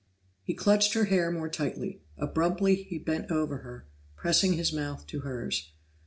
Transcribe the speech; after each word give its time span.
He 0.41 0.55
clutched 0.55 0.93
her 0.95 1.05
hair 1.05 1.29
more 1.29 1.47
tightly; 1.47 2.01
abruptly 2.17 2.73
he 2.73 2.97
bent 2.97 3.29
over 3.29 3.57
her, 3.57 3.85
pressing 4.15 4.53
his 4.53 4.73
mouth 4.73 5.05
to 5.05 5.19
hers. 5.19 5.73